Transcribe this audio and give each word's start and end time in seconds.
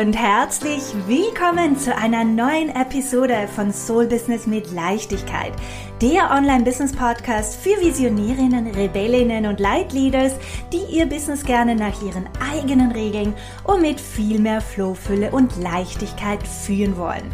und 0.00 0.12
herzlich 0.12 0.82
willkommen 1.06 1.78
zu 1.78 1.96
einer 1.96 2.22
neuen 2.22 2.68
Episode 2.68 3.48
von 3.54 3.72
Soul 3.72 4.06
Business 4.06 4.46
mit 4.46 4.70
Leichtigkeit, 4.70 5.54
der 6.02 6.32
Online-Business-Podcast 6.32 7.56
für 7.56 7.80
Visionärinnen, 7.80 8.66
Rebellinnen 8.66 9.46
und 9.46 9.58
Leitleaders, 9.58 10.34
die 10.70 10.82
ihr 10.94 11.06
Business 11.06 11.42
gerne 11.42 11.74
nach 11.74 12.02
ihren 12.02 12.28
eigenen 12.52 12.92
Regeln 12.92 13.32
und 13.64 13.80
mit 13.80 13.98
viel 13.98 14.38
mehr 14.38 14.60
Flow, 14.60 14.92
Fülle 14.92 15.30
und 15.30 15.56
Leichtigkeit 15.56 16.46
führen 16.46 16.98
wollen. 16.98 17.32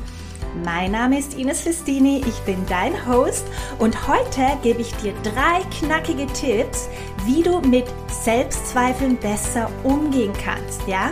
Mein 0.64 0.92
Name 0.92 1.18
ist 1.18 1.34
Ines 1.34 1.62
Festini, 1.62 2.22
ich 2.24 2.38
bin 2.40 2.64
dein 2.68 2.92
Host 3.08 3.44
und 3.80 4.06
heute 4.06 4.46
gebe 4.62 4.82
ich 4.82 4.94
dir 4.96 5.14
drei 5.24 5.62
knackige 5.80 6.26
Tipps, 6.26 6.88
wie 7.24 7.42
du 7.42 7.60
mit 7.60 7.86
Selbstzweifeln 8.22 9.16
besser 9.16 9.68
umgehen 9.82 10.32
kannst, 10.44 10.86
ja? 10.86 11.10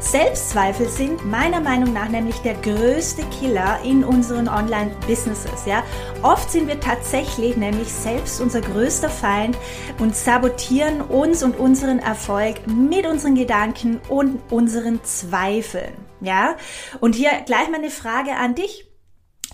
Selbstzweifel 0.00 0.88
sind 0.88 1.26
meiner 1.26 1.60
Meinung 1.60 1.92
nach 1.92 2.08
nämlich 2.08 2.36
der 2.38 2.54
größte 2.54 3.24
Killer 3.40 3.80
in 3.82 4.04
unseren 4.04 4.48
Online-Businesses. 4.48 5.66
Ja? 5.66 5.82
Oft 6.22 6.50
sind 6.50 6.68
wir 6.68 6.78
tatsächlich 6.78 7.56
nämlich 7.56 7.92
selbst 7.92 8.40
unser 8.40 8.60
größter 8.60 9.10
Feind 9.10 9.58
und 9.98 10.14
sabotieren 10.14 11.00
uns 11.00 11.42
und 11.42 11.58
unseren 11.58 11.98
Erfolg 11.98 12.64
mit 12.68 13.06
unseren 13.06 13.34
Gedanken 13.34 14.00
und 14.08 14.40
unseren 14.52 15.02
Zweifeln. 15.02 15.94
Ja? 16.20 16.56
Und 17.00 17.16
hier 17.16 17.30
gleich 17.44 17.68
mal 17.68 17.78
eine 17.78 17.90
Frage 17.90 18.36
an 18.36 18.54
dich. 18.54 18.86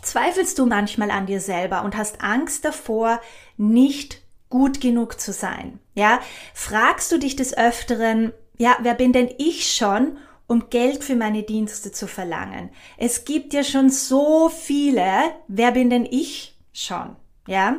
Zweifelst 0.03 0.59
du 0.59 0.67
manchmal 0.67 1.11
an 1.11 1.25
dir 1.25 1.41
selber 1.41 1.85
und 1.85 1.97
hast 1.97 2.21
Angst 2.21 2.67
davor, 2.67 3.19
nicht 3.57 4.21
gut 4.51 4.83
genug 4.83 5.19
zu 5.19 5.33
sein? 5.33 5.81
Ja? 5.95 6.21
Fragst 6.53 7.11
du 7.13 7.19
dich 7.19 7.35
des 7.35 7.57
Öfteren, 7.57 8.35
ja, 8.59 8.77
wer 8.83 8.95
bin 8.95 9.13
denn 9.13 9.31
ich 9.39 9.73
schon, 9.73 10.19
um 10.47 10.69
Geld 10.71 11.05
für 11.05 11.15
meine 11.15 11.43
Dienste 11.43 11.93
zu 11.93 12.07
verlangen. 12.07 12.71
Es 12.99 13.25
gibt 13.25 13.55
ja 13.55 13.65
schon 13.65 13.91
so 13.91 14.49
viele. 14.49 15.07
Wer 15.49 15.73
bin 15.73 15.91
denn 15.91 16.05
ich 16.05 16.57
schon? 16.73 17.17
Ja? 17.47 17.77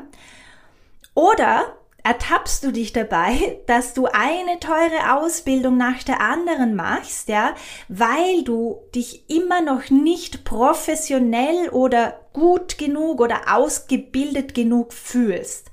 Oder 1.14 1.78
ertappst 2.06 2.64
du 2.64 2.72
dich 2.72 2.94
dabei, 2.94 3.60
dass 3.68 3.94
du 3.94 4.06
eine 4.06 4.60
teure 4.60 5.16
Ausbildung 5.16 5.76
nach 5.76 6.04
der 6.04 6.22
anderen 6.22 6.76
machst, 6.76 7.28
ja, 7.28 7.56
weil 7.90 8.44
du 8.44 8.80
dich 8.94 9.30
immer 9.30 9.62
noch 9.62 9.90
nicht 9.90 10.46
professionell 10.46 11.70
oder 11.70 12.20
gut 12.32 12.78
genug 12.78 13.20
oder 13.20 13.56
ausgebildet 13.56 14.54
genug 14.54 14.94
fühlst. 14.94 15.72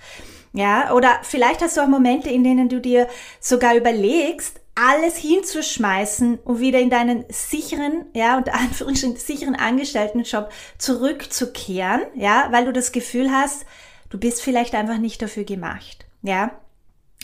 Ja, 0.54 0.92
oder 0.92 1.20
vielleicht 1.22 1.62
hast 1.62 1.76
du 1.76 1.80
auch 1.80 1.88
Momente, 1.88 2.28
in 2.28 2.44
denen 2.44 2.68
du 2.68 2.80
dir 2.80 3.08
sogar 3.40 3.74
überlegst, 3.74 4.60
alles 4.74 5.16
hinzuschmeißen 5.16 6.38
und 6.38 6.60
wieder 6.60 6.80
in 6.80 6.90
deinen 6.90 7.24
sicheren, 7.28 8.06
ja, 8.14 8.36
und 8.38 8.52
Anführungsstrichen 8.52 9.16
sicheren 9.16 9.54
Angestelltenjob 9.54 10.50
zurückzukehren, 10.78 12.02
ja, 12.14 12.48
weil 12.50 12.64
du 12.64 12.72
das 12.72 12.92
Gefühl 12.92 13.30
hast, 13.30 13.66
du 14.10 14.18
bist 14.18 14.42
vielleicht 14.42 14.74
einfach 14.74 14.98
nicht 14.98 15.20
dafür 15.20 15.44
gemacht, 15.44 16.06
ja, 16.22 16.52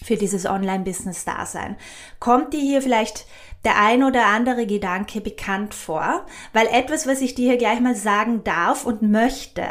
für 0.02 0.16
dieses 0.16 0.46
Online-Business-Dasein. 0.46 1.76
Kommt 2.20 2.52
dir 2.52 2.60
hier 2.60 2.82
vielleicht 2.82 3.26
der 3.64 3.80
ein 3.80 4.04
oder 4.04 4.26
andere 4.26 4.66
Gedanke 4.66 5.20
bekannt 5.20 5.74
vor, 5.74 6.24
weil 6.52 6.66
etwas, 6.69 7.06
was 7.06 7.20
ich 7.20 7.34
dir 7.34 7.50
hier 7.50 7.58
gleich 7.58 7.80
mal 7.80 7.96
sagen 7.96 8.44
darf 8.44 8.84
und 8.86 9.02
möchte, 9.02 9.66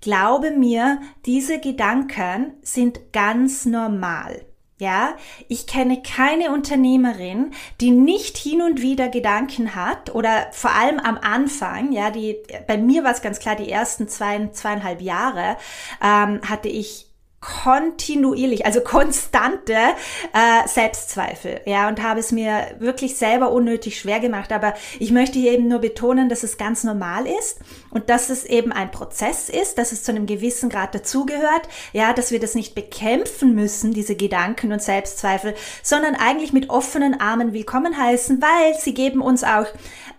glaube 0.00 0.50
mir, 0.50 1.00
diese 1.26 1.60
Gedanken 1.60 2.54
sind 2.62 3.12
ganz 3.12 3.66
normal. 3.66 4.44
Ja, 4.80 5.12
ich 5.46 5.66
kenne 5.66 6.02
keine 6.02 6.52
Unternehmerin, 6.52 7.52
die 7.82 7.90
nicht 7.90 8.38
hin 8.38 8.62
und 8.62 8.80
wieder 8.80 9.10
Gedanken 9.10 9.74
hat 9.74 10.14
oder 10.14 10.46
vor 10.52 10.70
allem 10.70 10.98
am 10.98 11.18
Anfang, 11.18 11.92
ja, 11.92 12.10
die, 12.10 12.38
bei 12.66 12.78
mir 12.78 13.04
war 13.04 13.12
es 13.12 13.20
ganz 13.20 13.40
klar, 13.40 13.56
die 13.56 13.70
ersten 13.70 14.08
zwei, 14.08 14.48
zweieinhalb 14.48 15.02
Jahre 15.02 15.58
ähm, 16.02 16.40
hatte 16.48 16.70
ich 16.70 17.09
kontinuierlich, 17.40 18.66
also 18.66 18.82
konstante 18.82 19.72
äh, 19.72 20.68
Selbstzweifel, 20.68 21.62
ja, 21.64 21.88
und 21.88 22.02
habe 22.02 22.20
es 22.20 22.32
mir 22.32 22.66
wirklich 22.78 23.16
selber 23.16 23.50
unnötig 23.50 23.98
schwer 23.98 24.20
gemacht. 24.20 24.52
Aber 24.52 24.74
ich 24.98 25.10
möchte 25.10 25.38
hier 25.38 25.52
eben 25.52 25.66
nur 25.66 25.78
betonen, 25.78 26.28
dass 26.28 26.42
es 26.42 26.58
ganz 26.58 26.84
normal 26.84 27.26
ist 27.26 27.60
und 27.88 28.10
dass 28.10 28.28
es 28.28 28.44
eben 28.44 28.72
ein 28.72 28.90
Prozess 28.90 29.48
ist, 29.48 29.78
dass 29.78 29.92
es 29.92 30.02
zu 30.02 30.12
einem 30.12 30.26
gewissen 30.26 30.68
Grad 30.68 30.94
dazugehört, 30.94 31.68
ja, 31.94 32.12
dass 32.12 32.30
wir 32.30 32.40
das 32.40 32.54
nicht 32.54 32.74
bekämpfen 32.74 33.54
müssen, 33.54 33.94
diese 33.94 34.16
Gedanken 34.16 34.70
und 34.70 34.82
Selbstzweifel, 34.82 35.54
sondern 35.82 36.16
eigentlich 36.16 36.52
mit 36.52 36.68
offenen 36.68 37.20
Armen 37.20 37.54
willkommen 37.54 37.96
heißen, 37.96 38.42
weil 38.42 38.78
sie 38.78 38.92
geben 38.92 39.22
uns 39.22 39.44
auch 39.44 39.66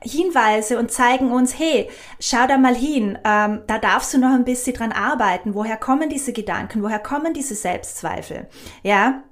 Hinweise 0.04 0.80
und 0.80 0.92
zeigen 0.92 1.32
uns, 1.32 1.60
hey, 1.60 1.88
schau 2.20 2.48
da 2.48 2.58
mal 2.58 2.74
hin, 2.74 3.20
ähm, 3.24 3.62
da 3.68 3.78
darfst 3.78 4.14
du 4.14 4.18
noch 4.18 4.34
ein 4.34 4.46
bisschen 4.46 4.74
dran 4.74 4.92
arbeiten. 4.92 5.54
Woher 5.54 5.78
kommen 5.78 6.10
diese 6.10 6.34
Gedanken? 6.34 6.82
Woher 6.82 6.98
kommen 7.12 7.34
diese 7.34 7.56
Selbstzweifel? 7.56 8.48
Ja, 8.84 9.24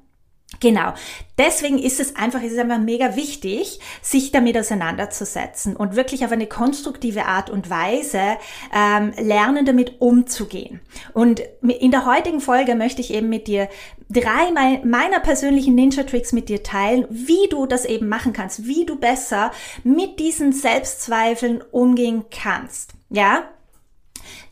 Genau. 0.60 0.94
Deswegen 1.38 1.78
ist 1.78 2.00
es 2.00 2.16
einfach, 2.16 2.42
es 2.42 2.52
ist 2.52 2.60
einfach 2.60 2.80
mega 2.80 3.16
wichtig, 3.16 3.80
sich 4.02 4.32
damit 4.32 4.58
auseinanderzusetzen 4.58 5.76
und 5.76 5.96
wirklich 5.96 6.26
auf 6.26 6.32
eine 6.32 6.48
konstruktive 6.48 7.26
Art 7.26 7.52
und 7.52 7.70
Weise 7.70 8.38
ähm, 8.74 9.14
lernen, 9.20 9.66
damit 9.66 10.02
umzugehen. 10.02 10.82
Und 11.14 11.44
in 11.62 11.92
der 11.92 12.08
heutigen 12.08 12.42
Folge 12.42 12.74
möchte 12.74 13.00
ich 13.00 13.14
eben 13.14 13.30
mit 13.30 13.48
dir 13.48 13.70
drei 14.10 14.52
meiner 14.84 15.20
persönlichen 15.20 15.76
Ninja-Tricks 15.76 16.34
mit 16.34 16.50
dir 16.50 16.64
teilen, 16.64 17.06
wie 17.12 17.48
du 17.50 17.68
das 17.68 17.86
eben 17.86 18.10
machen 18.10 18.34
kannst, 18.34 18.66
wie 18.66 18.86
du 18.86 18.98
besser 18.98 19.52
mit 19.84 20.20
diesen 20.20 20.52
Selbstzweifeln 20.52 21.62
umgehen 21.72 22.26
kannst. 22.32 22.94
Ja? 23.12 23.44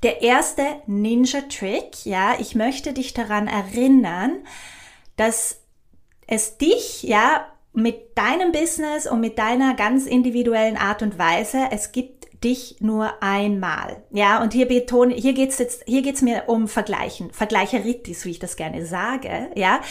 Der 0.03 0.21
erste 0.21 0.81
Ninja-Trick, 0.87 2.05
ja, 2.05 2.35
ich 2.39 2.55
möchte 2.55 2.93
dich 2.93 3.13
daran 3.13 3.47
erinnern, 3.47 4.43
dass 5.15 5.61
es 6.27 6.57
dich, 6.57 7.03
ja, 7.03 7.47
mit 7.73 8.17
deinem 8.17 8.51
Business 8.51 9.05
und 9.05 9.19
mit 9.19 9.37
deiner 9.37 9.75
ganz 9.75 10.07
individuellen 10.07 10.77
Art 10.77 11.03
und 11.03 11.19
Weise, 11.19 11.67
es 11.69 11.91
gibt 11.91 12.16
dich 12.43 12.77
nur 12.79 13.21
einmal. 13.21 14.03
Ja, 14.11 14.41
und 14.41 14.53
hier 14.53 14.67
betone, 14.67 15.13
hier 15.13 15.33
geht's 15.33 15.57
jetzt, 15.57 15.83
hier 15.85 16.01
geht's 16.01 16.21
mir 16.21 16.43
um 16.47 16.67
Vergleichen, 16.67 17.31
Vergleicheritis, 17.31 18.25
wie 18.25 18.31
ich 18.31 18.39
das 18.39 18.55
gerne 18.55 18.85
sage. 18.85 19.49
Ja, 19.55 19.81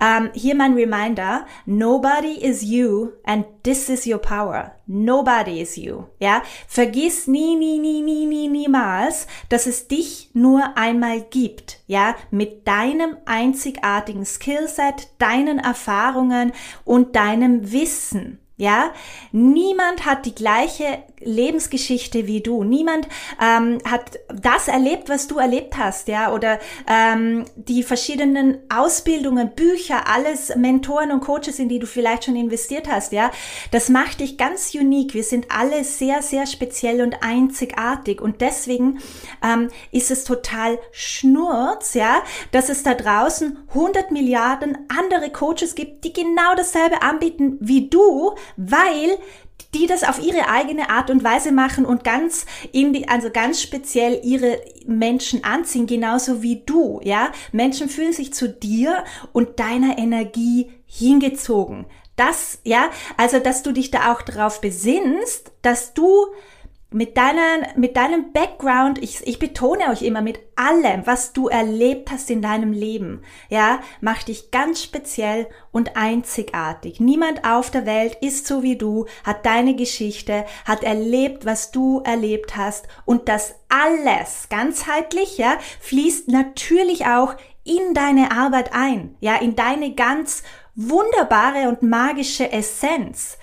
ähm, 0.00 0.30
hier 0.34 0.54
mein 0.54 0.74
Reminder: 0.74 1.46
Nobody 1.66 2.38
is 2.40 2.62
you 2.62 3.10
and 3.24 3.46
this 3.62 3.88
is 3.88 4.06
your 4.06 4.18
power. 4.18 4.74
Nobody 4.86 5.62
is 5.62 5.76
you. 5.76 6.04
Ja, 6.18 6.42
vergiss 6.68 7.26
nie, 7.26 7.56
nie, 7.56 7.78
nie, 7.78 8.02
nie, 8.02 8.26
nie, 8.26 8.48
niemals, 8.48 9.26
dass 9.48 9.66
es 9.66 9.88
dich 9.88 10.30
nur 10.34 10.76
einmal 10.76 11.22
gibt. 11.22 11.80
Ja, 11.86 12.14
mit 12.30 12.68
deinem 12.68 13.16
einzigartigen 13.24 14.26
Skillset, 14.26 15.08
deinen 15.18 15.58
Erfahrungen 15.58 16.52
und 16.84 17.16
deinem 17.16 17.72
Wissen. 17.72 18.43
Ja, 18.56 18.92
niemand 19.32 20.06
hat 20.06 20.26
die 20.26 20.34
gleiche 20.34 21.02
Lebensgeschichte 21.18 22.28
wie 22.28 22.40
du. 22.40 22.62
Niemand 22.62 23.08
ähm, 23.42 23.78
hat 23.84 24.20
das 24.28 24.68
erlebt, 24.68 25.08
was 25.08 25.26
du 25.26 25.38
erlebt 25.38 25.76
hast, 25.76 26.06
ja, 26.06 26.32
oder 26.32 26.60
ähm, 26.88 27.46
die 27.56 27.82
verschiedenen 27.82 28.58
Ausbildungen, 28.72 29.56
Bücher, 29.56 30.08
alles 30.08 30.54
Mentoren 30.54 31.10
und 31.10 31.20
Coaches, 31.20 31.58
in 31.58 31.68
die 31.68 31.80
du 31.80 31.86
vielleicht 31.86 32.26
schon 32.26 32.36
investiert 32.36 32.88
hast, 32.88 33.10
ja. 33.10 33.32
Das 33.72 33.88
macht 33.88 34.20
dich 34.20 34.38
ganz 34.38 34.72
unique. 34.72 35.14
Wir 35.14 35.24
sind 35.24 35.46
alle 35.50 35.82
sehr, 35.82 36.22
sehr 36.22 36.46
speziell 36.46 37.02
und 37.02 37.24
einzigartig 37.24 38.20
und 38.20 38.40
deswegen 38.40 39.00
ähm, 39.42 39.68
ist 39.90 40.12
es 40.12 40.22
total 40.22 40.78
schnurz, 40.92 41.94
ja, 41.94 42.22
dass 42.52 42.68
es 42.68 42.84
da 42.84 42.94
draußen 42.94 43.58
100 43.70 44.12
Milliarden 44.12 44.78
andere 44.96 45.30
Coaches 45.30 45.74
gibt, 45.74 46.04
die 46.04 46.12
genau 46.12 46.54
dasselbe 46.56 47.02
anbieten 47.02 47.56
wie 47.60 47.88
du, 47.88 48.36
weil 48.56 49.18
die 49.74 49.86
das 49.86 50.04
auf 50.04 50.22
ihre 50.22 50.48
eigene 50.48 50.90
Art 50.90 51.10
und 51.10 51.24
Weise 51.24 51.52
machen 51.52 51.84
und 51.84 52.04
ganz 52.04 52.46
in 52.72 52.92
die, 52.92 53.08
also 53.08 53.30
ganz 53.30 53.60
speziell 53.60 54.20
ihre 54.22 54.60
Menschen 54.86 55.44
anziehen, 55.44 55.86
genauso 55.86 56.42
wie 56.42 56.62
du, 56.64 57.00
ja. 57.02 57.32
Menschen 57.52 57.88
fühlen 57.88 58.12
sich 58.12 58.32
zu 58.32 58.48
dir 58.48 59.04
und 59.32 59.58
deiner 59.58 59.98
Energie 59.98 60.70
hingezogen. 60.86 61.86
Das, 62.16 62.60
ja, 62.62 62.90
also, 63.16 63.40
dass 63.40 63.62
du 63.64 63.72
dich 63.72 63.90
da 63.90 64.12
auch 64.12 64.22
darauf 64.22 64.60
besinnst, 64.60 65.50
dass 65.62 65.94
du 65.94 66.26
mit, 66.94 67.16
deinen, 67.16 67.66
mit 67.74 67.96
deinem 67.96 68.32
Background, 68.32 69.02
ich, 69.02 69.26
ich 69.26 69.40
betone 69.40 69.88
euch 69.90 70.02
immer, 70.02 70.22
mit 70.22 70.38
allem, 70.54 71.04
was 71.06 71.32
du 71.32 71.48
erlebt 71.48 72.12
hast 72.12 72.30
in 72.30 72.40
deinem 72.40 72.72
Leben, 72.72 73.22
ja, 73.48 73.80
macht 74.00 74.28
dich 74.28 74.52
ganz 74.52 74.80
speziell 74.80 75.48
und 75.72 75.96
einzigartig. 75.96 77.00
Niemand 77.00 77.44
auf 77.44 77.72
der 77.72 77.84
Welt 77.84 78.16
ist 78.20 78.46
so 78.46 78.62
wie 78.62 78.76
du, 78.76 79.06
hat 79.24 79.44
deine 79.44 79.74
Geschichte, 79.74 80.44
hat 80.64 80.84
erlebt, 80.84 81.44
was 81.44 81.72
du 81.72 82.00
erlebt 82.04 82.56
hast 82.56 82.86
und 83.04 83.28
das 83.28 83.56
alles 83.68 84.46
ganzheitlich, 84.48 85.36
ja, 85.36 85.58
fließt 85.80 86.28
natürlich 86.28 87.06
auch 87.06 87.34
in 87.64 87.94
deine 87.94 88.30
Arbeit 88.30 88.72
ein, 88.72 89.16
ja, 89.18 89.34
in 89.34 89.56
deine 89.56 89.94
ganz 89.94 90.44
wunderbare 90.76 91.68
und 91.68 91.82
magische 91.82 92.52
Essenz. 92.52 93.36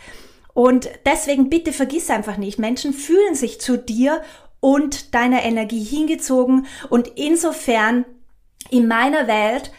Und 0.53 0.89
deswegen 1.05 1.49
bitte 1.49 1.71
vergiss 1.71 2.09
einfach 2.09 2.37
nicht, 2.37 2.59
Menschen 2.59 2.93
fühlen 2.93 3.35
sich 3.35 3.61
zu 3.61 3.77
dir 3.77 4.21
und 4.59 5.13
deiner 5.13 5.43
Energie 5.43 5.83
hingezogen 5.83 6.67
und 6.89 7.07
insofern 7.15 8.05
in 8.69 8.87
meiner 8.87 9.27
Welt 9.27 9.71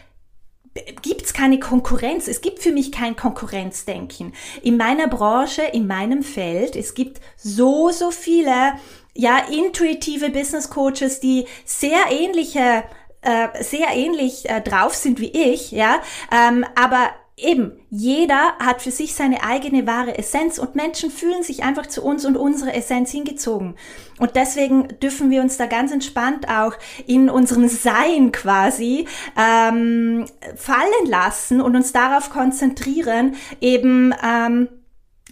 gibt 1.01 1.23
es 1.23 1.33
keine 1.33 1.59
Konkurrenz. 1.59 2.27
Es 2.27 2.41
gibt 2.41 2.59
für 2.59 2.71
mich 2.71 2.91
kein 2.91 3.15
Konkurrenzdenken. 3.15 4.33
In 4.61 4.77
meiner 4.77 5.07
Branche, 5.07 5.61
in 5.61 5.87
meinem 5.87 6.23
Feld, 6.23 6.75
es 6.75 6.95
gibt 6.95 7.21
so, 7.37 7.89
so 7.91 8.11
viele, 8.11 8.73
ja, 9.13 9.37
intuitive 9.51 10.31
Business 10.31 10.69
Coaches, 10.69 11.19
die 11.19 11.45
sehr 11.65 11.99
ähnliche 12.09 12.83
äh, 13.21 13.63
sehr 13.63 13.87
ähnlich 13.95 14.49
äh, 14.49 14.59
drauf 14.59 14.95
sind 14.95 15.19
wie 15.21 15.31
ich, 15.31 15.71
ja, 15.71 16.01
ähm, 16.29 16.65
aber 16.75 17.09
eben, 17.43 17.73
jeder 17.89 18.53
hat 18.59 18.81
für 18.81 18.91
sich 18.91 19.13
seine 19.13 19.43
eigene 19.43 19.85
wahre 19.85 20.17
Essenz 20.17 20.57
und 20.57 20.75
Menschen 20.75 21.11
fühlen 21.11 21.43
sich 21.43 21.63
einfach 21.63 21.85
zu 21.85 22.03
uns 22.03 22.25
und 22.25 22.37
unsere 22.37 22.73
Essenz 22.73 23.11
hingezogen. 23.11 23.75
Und 24.17 24.35
deswegen 24.35 24.87
dürfen 25.01 25.29
wir 25.29 25.41
uns 25.41 25.57
da 25.57 25.65
ganz 25.65 25.91
entspannt 25.91 26.47
auch 26.47 26.73
in 27.05 27.29
unserem 27.29 27.67
Sein 27.67 28.31
quasi 28.31 29.07
ähm, 29.37 30.25
fallen 30.55 31.07
lassen 31.07 31.61
und 31.61 31.75
uns 31.75 31.91
darauf 31.91 32.29
konzentrieren, 32.29 33.35
eben 33.61 34.13
ähm, 34.23 34.69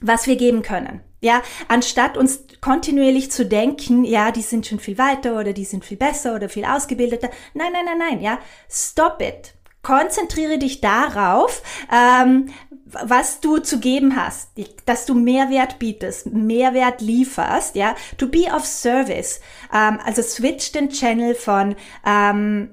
was 0.01 0.27
wir 0.27 0.35
geben 0.35 0.61
können. 0.61 1.01
Ja, 1.23 1.43
anstatt 1.67 2.17
uns 2.17 2.45
kontinuierlich 2.61 3.31
zu 3.31 3.45
denken, 3.45 4.03
ja, 4.03 4.31
die 4.31 4.41
sind 4.41 4.65
schon 4.65 4.79
viel 4.79 4.97
weiter 4.97 5.37
oder 5.37 5.53
die 5.53 5.65
sind 5.65 5.85
viel 5.85 5.97
besser 5.97 6.35
oder 6.35 6.49
viel 6.49 6.65
ausgebildeter. 6.65 7.29
Nein, 7.53 7.71
nein, 7.71 7.85
nein, 7.85 7.97
nein, 7.99 8.21
ja, 8.21 8.39
stop 8.67 9.21
it 9.21 9.53
konzentriere 9.81 10.57
dich 10.57 10.81
darauf, 10.81 11.61
ähm, 11.91 12.49
was 12.85 13.39
du 13.39 13.57
zu 13.57 13.79
geben 13.79 14.15
hast, 14.15 14.51
dass 14.85 15.05
du 15.05 15.13
Mehrwert 15.13 15.79
bietest, 15.79 16.27
Mehrwert 16.27 17.01
lieferst, 17.01 17.75
ja, 17.75 17.95
to 18.17 18.27
be 18.27 18.45
of 18.53 18.65
service. 18.65 19.39
Ähm, 19.73 19.99
also 20.03 20.21
switch 20.21 20.71
den 20.71 20.89
Channel 20.89 21.35
von 21.35 21.75
ähm, 22.05 22.71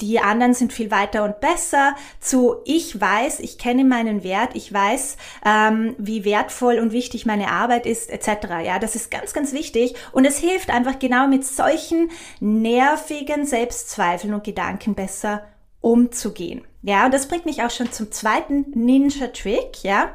die 0.00 0.20
anderen 0.20 0.54
sind 0.54 0.72
viel 0.72 0.92
weiter 0.92 1.24
und 1.24 1.40
besser 1.40 1.96
zu 2.20 2.58
ich 2.64 3.00
weiß, 3.00 3.40
ich 3.40 3.58
kenne 3.58 3.84
meinen 3.84 4.22
Wert, 4.22 4.50
ich 4.54 4.72
weiß, 4.72 5.16
ähm, 5.44 5.96
wie 5.98 6.24
wertvoll 6.24 6.78
und 6.78 6.92
wichtig 6.92 7.26
meine 7.26 7.50
Arbeit 7.50 7.84
ist, 7.84 8.08
etc. 8.08 8.62
Ja, 8.64 8.78
das 8.78 8.94
ist 8.94 9.10
ganz, 9.10 9.32
ganz 9.32 9.52
wichtig 9.52 9.96
und 10.12 10.24
es 10.24 10.38
hilft 10.38 10.70
einfach 10.70 11.00
genau 11.00 11.26
mit 11.26 11.44
solchen 11.44 12.12
nervigen 12.38 13.44
Selbstzweifeln 13.44 14.34
und 14.34 14.44
Gedanken 14.44 14.94
besser 14.94 15.42
umzugehen. 15.80 16.64
Ja, 16.82 17.06
und 17.06 17.14
das 17.14 17.28
bringt 17.28 17.46
mich 17.46 17.62
auch 17.62 17.70
schon 17.70 17.92
zum 17.92 18.12
zweiten 18.12 18.70
Ninja-Trick, 18.74 19.82
ja. 19.82 20.14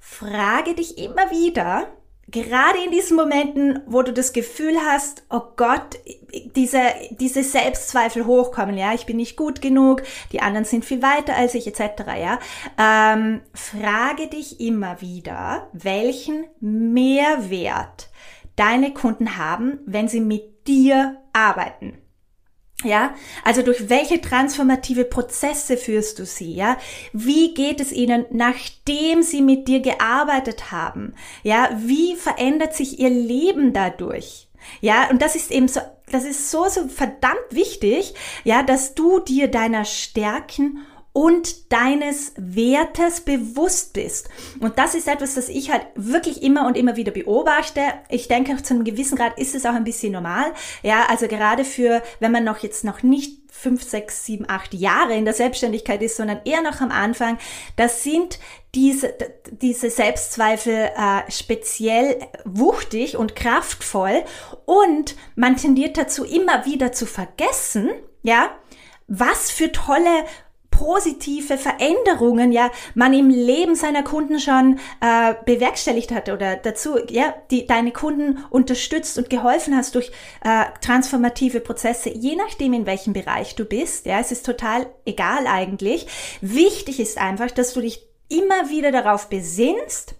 Frage 0.00 0.74
dich 0.74 0.98
immer 0.98 1.30
wieder, 1.30 1.86
gerade 2.30 2.78
in 2.84 2.90
diesen 2.90 3.16
Momenten, 3.16 3.80
wo 3.86 4.02
du 4.02 4.12
das 4.12 4.32
Gefühl 4.32 4.76
hast, 4.84 5.24
oh 5.30 5.42
Gott, 5.56 5.98
diese, 6.56 6.80
diese 7.10 7.42
Selbstzweifel 7.42 8.26
hochkommen, 8.26 8.76
ja, 8.76 8.92
ich 8.94 9.06
bin 9.06 9.16
nicht 9.16 9.36
gut 9.36 9.62
genug, 9.62 10.02
die 10.32 10.40
anderen 10.40 10.64
sind 10.64 10.84
viel 10.84 11.02
weiter 11.02 11.34
als 11.36 11.54
ich, 11.54 11.66
etc., 11.66 12.02
ja, 12.20 12.38
ähm, 12.78 13.40
frage 13.54 14.28
dich 14.28 14.60
immer 14.60 15.00
wieder, 15.00 15.68
welchen 15.72 16.46
Mehrwert 16.60 18.08
deine 18.56 18.92
Kunden 18.92 19.36
haben, 19.36 19.78
wenn 19.86 20.08
sie 20.08 20.20
mit 20.20 20.66
dir 20.66 21.16
arbeiten. 21.32 21.98
Ja, 22.84 23.14
also 23.44 23.62
durch 23.62 23.88
welche 23.88 24.20
transformative 24.20 25.04
Prozesse 25.04 25.76
führst 25.76 26.20
du 26.20 26.24
sie? 26.24 26.54
Ja, 26.54 26.76
wie 27.12 27.52
geht 27.52 27.80
es 27.80 27.90
ihnen, 27.90 28.24
nachdem 28.30 29.22
sie 29.22 29.42
mit 29.42 29.66
dir 29.66 29.80
gearbeitet 29.80 30.70
haben? 30.70 31.14
Ja, 31.42 31.70
wie 31.76 32.14
verändert 32.14 32.74
sich 32.74 33.00
ihr 33.00 33.10
Leben 33.10 33.72
dadurch? 33.72 34.46
Ja, 34.80 35.10
und 35.10 35.22
das 35.22 35.34
ist 35.34 35.50
eben 35.50 35.66
so, 35.66 35.80
das 36.12 36.24
ist 36.24 36.52
so, 36.52 36.68
so 36.68 36.86
verdammt 36.86 37.50
wichtig, 37.50 38.14
ja, 38.44 38.62
dass 38.62 38.94
du 38.94 39.18
dir 39.18 39.48
deiner 39.48 39.84
Stärken 39.84 40.78
und 41.18 41.72
deines 41.72 42.32
Wertes 42.36 43.22
bewusst 43.22 43.92
bist. 43.92 44.28
Und 44.60 44.78
das 44.78 44.94
ist 44.94 45.08
etwas, 45.08 45.34
das 45.34 45.48
ich 45.48 45.72
halt 45.72 45.84
wirklich 45.96 46.44
immer 46.44 46.64
und 46.64 46.76
immer 46.76 46.94
wieder 46.94 47.10
beobachte. 47.10 47.80
Ich 48.08 48.28
denke, 48.28 48.62
zu 48.62 48.74
einem 48.74 48.84
gewissen 48.84 49.18
Grad 49.18 49.36
ist 49.36 49.56
es 49.56 49.66
auch 49.66 49.74
ein 49.74 49.82
bisschen 49.82 50.12
normal. 50.12 50.52
Ja, 50.84 51.06
also 51.08 51.26
gerade 51.26 51.64
für, 51.64 52.04
wenn 52.20 52.30
man 52.30 52.44
noch 52.44 52.58
jetzt 52.58 52.84
noch 52.84 53.02
nicht 53.02 53.40
fünf, 53.50 53.82
sechs, 53.82 54.26
sieben, 54.26 54.44
acht 54.48 54.74
Jahre 54.74 55.16
in 55.16 55.24
der 55.24 55.34
Selbstständigkeit 55.34 56.02
ist, 56.02 56.16
sondern 56.16 56.38
eher 56.44 56.62
noch 56.62 56.80
am 56.80 56.92
Anfang, 56.92 57.36
das 57.74 58.04
sind 58.04 58.38
diese, 58.76 59.12
diese 59.50 59.90
Selbstzweifel 59.90 60.90
äh, 60.96 61.28
speziell 61.32 62.20
wuchtig 62.44 63.16
und 63.16 63.34
kraftvoll 63.34 64.22
und 64.66 65.16
man 65.34 65.56
tendiert 65.56 65.98
dazu 65.98 66.22
immer 66.24 66.64
wieder 66.64 66.92
zu 66.92 67.06
vergessen, 67.06 67.90
ja, 68.22 68.50
was 69.08 69.50
für 69.50 69.72
tolle 69.72 70.24
positive 70.78 71.58
Veränderungen 71.58 72.52
ja 72.52 72.70
man 72.94 73.12
im 73.12 73.30
Leben 73.30 73.74
seiner 73.74 74.04
Kunden 74.04 74.38
schon 74.38 74.78
äh, 75.00 75.34
bewerkstelligt 75.44 76.12
hat 76.12 76.28
oder 76.28 76.54
dazu 76.54 76.98
ja 77.10 77.34
die 77.50 77.66
deine 77.66 77.90
Kunden 77.90 78.44
unterstützt 78.50 79.18
und 79.18 79.28
geholfen 79.28 79.76
hast 79.76 79.96
durch 79.96 80.12
äh, 80.44 80.66
transformative 80.80 81.58
Prozesse 81.58 82.10
je 82.10 82.36
nachdem 82.36 82.74
in 82.74 82.86
welchem 82.86 83.12
Bereich 83.12 83.56
du 83.56 83.64
bist 83.64 84.06
ja 84.06 84.20
es 84.20 84.30
ist 84.30 84.46
total 84.46 84.86
egal 85.04 85.48
eigentlich 85.48 86.06
wichtig 86.40 87.00
ist 87.00 87.18
einfach 87.18 87.50
dass 87.50 87.72
du 87.72 87.80
dich 87.80 88.06
immer 88.28 88.70
wieder 88.70 88.92
darauf 88.92 89.28
besinnst 89.28 90.14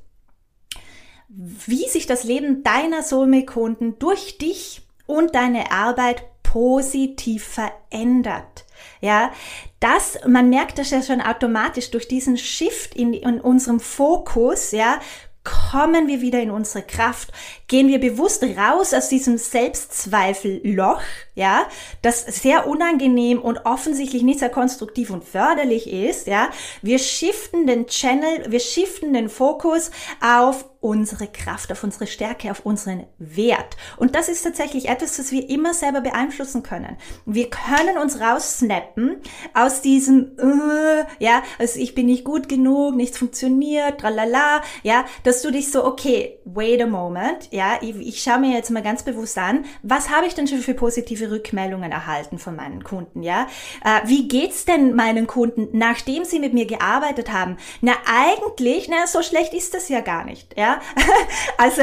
wie 1.28 1.86
sich 1.88 2.06
das 2.06 2.24
Leben 2.24 2.64
deiner 2.64 3.02
Soulmate-Kunden 3.04 3.98
durch 4.00 4.38
dich 4.38 4.82
und 5.06 5.34
deine 5.34 5.70
Arbeit 5.70 6.24
positiv 6.42 7.44
verändert. 7.44 8.64
Ja, 9.00 9.32
das, 9.80 10.18
man 10.26 10.50
merkt 10.50 10.78
das 10.78 10.90
ja 10.90 11.02
schon 11.02 11.20
automatisch 11.20 11.90
durch 11.90 12.08
diesen 12.08 12.36
Shift 12.36 12.94
in, 12.94 13.12
in 13.12 13.40
unserem 13.40 13.80
Fokus, 13.80 14.72
ja, 14.72 14.98
kommen 15.44 16.08
wir 16.08 16.20
wieder 16.20 16.40
in 16.40 16.50
unsere 16.50 16.84
Kraft, 16.84 17.32
gehen 17.68 17.88
wir 17.88 18.00
bewusst 18.00 18.42
raus 18.42 18.92
aus 18.92 19.08
diesem 19.08 19.38
Selbstzweifelloch, 19.38 21.00
ja, 21.34 21.66
das 22.02 22.26
sehr 22.26 22.66
unangenehm 22.66 23.40
und 23.40 23.64
offensichtlich 23.64 24.22
nicht 24.22 24.40
sehr 24.40 24.50
konstruktiv 24.50 25.10
und 25.10 25.24
förderlich 25.24 25.90
ist, 25.90 26.26
ja. 26.26 26.50
Wir 26.82 26.98
shiften 26.98 27.66
den 27.66 27.86
Channel, 27.86 28.50
wir 28.50 28.60
shiften 28.60 29.12
den 29.12 29.28
Fokus 29.28 29.90
auf 30.20 30.66
unsere 30.80 31.26
Kraft, 31.26 31.72
auf 31.72 31.82
unsere 31.82 32.06
Stärke, 32.06 32.50
auf 32.50 32.64
unseren 32.64 33.06
Wert. 33.18 33.76
Und 33.96 34.14
das 34.14 34.28
ist 34.28 34.42
tatsächlich 34.42 34.88
etwas, 34.88 35.18
was 35.18 35.32
wir 35.32 35.50
immer 35.50 35.74
selber 35.74 36.00
beeinflussen 36.00 36.62
können. 36.62 36.96
Wir 37.26 37.50
können 37.50 37.98
uns 37.98 38.20
raussnappen 38.20 39.16
aus 39.54 39.80
diesem, 39.82 40.38
äh, 40.38 41.04
ja, 41.18 41.42
also 41.58 41.80
ich 41.80 41.96
bin 41.96 42.06
nicht 42.06 42.24
gut 42.24 42.48
genug, 42.48 42.94
nichts 42.94 43.18
funktioniert, 43.18 44.00
tralala, 44.00 44.62
ja, 44.84 45.04
dass 45.24 45.42
du 45.42 45.50
dich 45.50 45.72
so, 45.72 45.84
okay, 45.84 46.38
wait 46.44 46.80
a 46.80 46.86
moment, 46.86 47.48
ja, 47.50 47.78
ich, 47.80 47.96
ich 47.96 48.22
schaue 48.22 48.38
mir 48.38 48.54
jetzt 48.54 48.70
mal 48.70 48.82
ganz 48.82 49.02
bewusst 49.02 49.36
an, 49.36 49.64
was 49.82 50.10
habe 50.10 50.26
ich 50.26 50.34
denn 50.34 50.46
schon 50.46 50.58
für 50.58 50.74
positive 50.74 51.30
Rückmeldungen 51.32 51.90
erhalten 51.90 52.38
von 52.38 52.54
meinen 52.54 52.84
Kunden, 52.84 53.24
ja? 53.24 53.48
Äh, 53.84 54.06
wie 54.06 54.28
geht's 54.28 54.64
denn 54.64 54.94
meinen 54.94 55.26
Kunden, 55.26 55.76
nachdem 55.76 56.24
sie 56.24 56.38
mit 56.38 56.54
mir 56.54 56.66
gearbeitet 56.66 57.32
haben? 57.32 57.56
Na, 57.80 57.92
eigentlich, 58.06 58.88
na, 58.88 59.08
so 59.08 59.22
schlecht 59.22 59.54
ist 59.54 59.74
das 59.74 59.88
ja 59.88 60.00
gar 60.00 60.24
nicht, 60.24 60.56
ja? 60.56 60.67
also, 61.58 61.82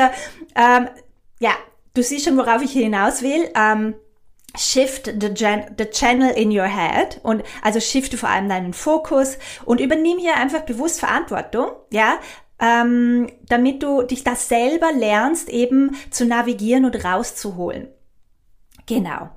ähm, 0.56 0.89
ja, 1.39 1.51
du 1.94 2.04
siehst 2.04 2.25
schon, 2.25 2.38
worauf 2.38 2.62
ich 2.62 2.72
hinaus 2.72 3.22
will. 3.22 3.50
Ähm, 3.56 3.96
shift 4.58 5.06
the, 5.06 5.30
the 5.77 5.86
channel 5.86 6.32
in 6.32 6.51
your 6.51 6.68
head 6.68 7.20
und 7.24 7.44
also 7.62 7.80
shifte 7.80 8.18
vor 8.18 8.30
allem 8.30 8.50
deinen 8.50 8.74
Fokus 8.74 9.38
und 9.65 9.82
übernimm 9.82 10.18
hier 10.18 10.38
einfach 10.38 10.62
bewusst 10.62 11.00
Verantwortung, 11.00 11.72
ja, 11.92 12.20
ähm, 12.60 13.30
damit 13.48 13.84
du 13.84 14.04
dich 14.04 14.24
das 14.24 14.48
selber 14.48 14.92
lernst, 14.94 15.50
eben 15.50 15.96
zu 16.10 16.25
navigieren 16.25 16.86
und 16.86 17.04
rauszuholen. 17.04 17.89
Genau. 18.86 19.30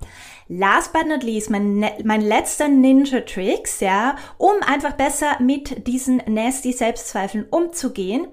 Last 0.48 0.92
but 0.92 1.06
not 1.06 1.22
least, 1.22 1.50
mein, 1.50 1.78
ne-, 1.78 1.98
mein 2.04 2.22
letzter 2.22 2.68
Ninja-Tricks, 2.68 3.80
ja, 3.80 4.16
um 4.38 4.54
einfach 4.66 4.92
besser 4.92 5.40
mit 5.40 5.86
diesen 5.86 6.22
nasty 6.26 6.72
Selbstzweifeln 6.72 7.46
umzugehen, 7.50 8.28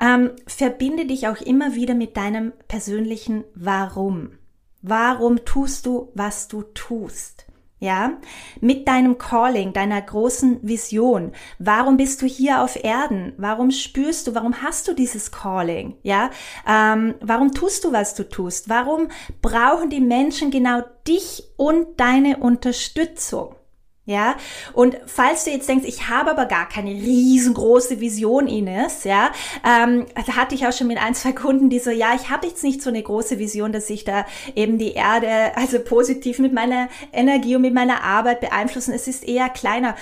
ähm, 0.00 0.30
verbinde 0.46 1.06
dich 1.06 1.28
auch 1.28 1.40
immer 1.40 1.74
wieder 1.74 1.94
mit 1.94 2.16
deinem 2.16 2.52
persönlichen 2.68 3.44
Warum. 3.54 4.38
Warum 4.80 5.44
tust 5.44 5.86
du, 5.86 6.10
was 6.14 6.48
du 6.48 6.62
tust? 6.62 7.46
Ja, 7.82 8.12
mit 8.60 8.86
deinem 8.86 9.18
Calling, 9.18 9.72
deiner 9.72 10.00
großen 10.00 10.60
Vision. 10.62 11.32
Warum 11.58 11.96
bist 11.96 12.22
du 12.22 12.26
hier 12.26 12.62
auf 12.62 12.76
Erden? 12.84 13.32
Warum 13.38 13.72
spürst 13.72 14.28
du, 14.28 14.36
warum 14.36 14.62
hast 14.62 14.86
du 14.86 14.92
dieses 14.92 15.32
Calling? 15.32 15.96
Ja, 16.04 16.30
ähm, 16.64 17.16
warum 17.20 17.50
tust 17.50 17.82
du, 17.82 17.92
was 17.92 18.14
du 18.14 18.28
tust? 18.28 18.68
Warum 18.68 19.08
brauchen 19.40 19.90
die 19.90 20.00
Menschen 20.00 20.52
genau 20.52 20.82
dich 21.08 21.42
und 21.56 21.98
deine 21.98 22.36
Unterstützung? 22.36 23.56
Ja, 24.04 24.34
und 24.72 24.98
falls 25.06 25.44
du 25.44 25.50
jetzt 25.52 25.68
denkst, 25.68 25.86
ich 25.86 26.08
habe 26.08 26.32
aber 26.32 26.46
gar 26.46 26.68
keine 26.68 26.90
riesengroße 26.90 28.00
Vision, 28.00 28.48
Ines, 28.48 29.04
ja, 29.04 29.30
ähm, 29.64 30.06
da 30.26 30.34
hatte 30.34 30.56
ich 30.56 30.66
auch 30.66 30.72
schon 30.72 30.88
mit 30.88 30.98
ein, 30.98 31.14
zwei 31.14 31.30
Kunden, 31.30 31.70
die 31.70 31.78
so, 31.78 31.90
ja, 31.90 32.12
ich 32.16 32.28
habe 32.28 32.48
jetzt 32.48 32.64
nicht 32.64 32.82
so 32.82 32.90
eine 32.90 33.00
große 33.00 33.38
Vision, 33.38 33.70
dass 33.70 33.88
ich 33.90 34.02
da 34.02 34.26
eben 34.56 34.76
die 34.76 34.94
Erde 34.94 35.56
also 35.56 35.78
positiv 35.78 36.40
mit 36.40 36.52
meiner 36.52 36.88
Energie 37.12 37.54
und 37.54 37.62
mit 37.62 37.74
meiner 37.74 38.02
Arbeit 38.02 38.40
beeinflussen. 38.40 38.92
Es 38.92 39.06
ist 39.06 39.22
eher 39.22 39.48
kleiner 39.48 39.94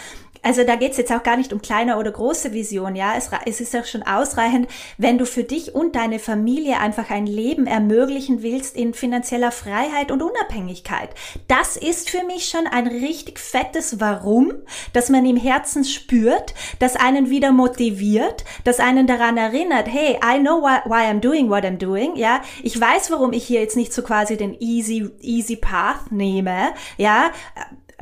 also 0.42 0.64
da 0.64 0.76
geht's 0.76 0.96
jetzt 0.96 1.12
auch 1.12 1.22
gar 1.22 1.36
nicht 1.36 1.52
um 1.52 1.60
kleine 1.60 1.98
oder 1.98 2.10
große 2.10 2.52
Vision, 2.52 2.96
ja. 2.96 3.14
Es, 3.16 3.30
es 3.46 3.60
ist 3.60 3.76
auch 3.76 3.84
schon 3.84 4.02
ausreichend, 4.02 4.68
wenn 4.96 5.18
du 5.18 5.26
für 5.26 5.44
dich 5.44 5.74
und 5.74 5.96
deine 5.96 6.18
Familie 6.18 6.78
einfach 6.78 7.10
ein 7.10 7.26
Leben 7.26 7.66
ermöglichen 7.66 8.42
willst 8.42 8.76
in 8.76 8.94
finanzieller 8.94 9.52
Freiheit 9.52 10.10
und 10.10 10.22
Unabhängigkeit. 10.22 11.10
Das 11.48 11.76
ist 11.76 12.10
für 12.10 12.24
mich 12.24 12.48
schon 12.48 12.66
ein 12.66 12.86
richtig 12.86 13.38
fettes 13.38 14.00
Warum, 14.00 14.52
dass 14.92 15.10
man 15.10 15.26
im 15.26 15.36
Herzen 15.36 15.84
spürt, 15.84 16.54
das 16.78 16.96
einen 16.96 17.30
wieder 17.30 17.52
motiviert, 17.52 18.44
das 18.64 18.80
einen 18.80 19.06
daran 19.06 19.36
erinnert, 19.36 19.88
hey, 19.88 20.18
I 20.24 20.38
know 20.38 20.62
why, 20.62 20.80
why 20.86 21.10
I'm 21.10 21.20
doing 21.20 21.50
what 21.50 21.64
I'm 21.64 21.78
doing, 21.78 22.16
ja. 22.16 22.40
Ich 22.62 22.80
weiß, 22.80 23.10
warum 23.10 23.32
ich 23.32 23.44
hier 23.44 23.60
jetzt 23.60 23.76
nicht 23.76 23.92
so 23.92 24.02
quasi 24.02 24.36
den 24.36 24.56
easy, 24.60 25.10
easy 25.20 25.56
path 25.56 26.10
nehme, 26.10 26.70
ja 26.96 27.30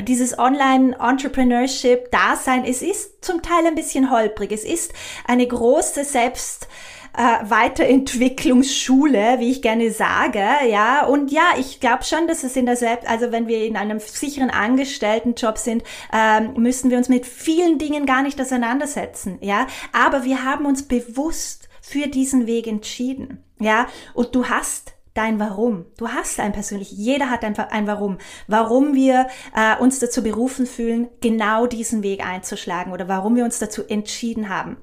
dieses 0.02 0.38
Online-Entrepreneurship-Dasein, 0.38 2.64
es 2.64 2.82
ist 2.82 3.24
zum 3.24 3.42
Teil 3.42 3.66
ein 3.66 3.74
bisschen 3.74 4.10
holprig. 4.10 4.52
Es 4.52 4.64
ist 4.64 4.92
eine 5.26 5.46
große 5.46 6.04
Selbst- 6.04 6.68
äh, 7.16 7.50
Weiterentwicklungsschule, 7.50 9.40
wie 9.40 9.50
ich 9.50 9.62
gerne 9.62 9.90
sage, 9.90 10.44
ja. 10.68 11.04
Und 11.04 11.32
ja, 11.32 11.54
ich 11.58 11.80
glaube 11.80 12.04
schon, 12.04 12.28
dass 12.28 12.44
es 12.44 12.54
in 12.54 12.66
der 12.66 12.76
Selbst, 12.76 13.08
also 13.08 13.32
wenn 13.32 13.48
wir 13.48 13.64
in 13.64 13.76
einem 13.76 13.98
sicheren 13.98 14.50
Angestelltenjob 14.50 15.58
sind, 15.58 15.82
ähm, 16.12 16.52
müssen 16.56 16.90
wir 16.90 16.98
uns 16.98 17.08
mit 17.08 17.26
vielen 17.26 17.78
Dingen 17.78 18.06
gar 18.06 18.22
nicht 18.22 18.40
auseinandersetzen, 18.40 19.38
ja. 19.40 19.66
Aber 19.92 20.22
wir 20.24 20.44
haben 20.44 20.66
uns 20.66 20.86
bewusst 20.86 21.68
für 21.80 22.06
diesen 22.06 22.46
Weg 22.46 22.68
entschieden, 22.68 23.42
ja. 23.58 23.88
Und 24.14 24.34
du 24.34 24.48
hast 24.48 24.92
dein 25.18 25.40
Warum. 25.40 25.86
Du 25.96 26.08
hast 26.08 26.38
ein 26.38 26.52
persönlich, 26.52 26.92
jeder 26.92 27.28
hat 27.28 27.44
ein, 27.44 27.58
ein 27.58 27.86
Warum. 27.86 28.18
Warum 28.46 28.94
wir 28.94 29.26
äh, 29.54 29.76
uns 29.78 29.98
dazu 29.98 30.22
berufen 30.22 30.64
fühlen, 30.64 31.08
genau 31.20 31.66
diesen 31.66 32.02
Weg 32.02 32.24
einzuschlagen 32.24 32.92
oder 32.92 33.08
warum 33.08 33.34
wir 33.34 33.44
uns 33.44 33.58
dazu 33.58 33.82
entschieden 33.86 34.48
haben. 34.48 34.76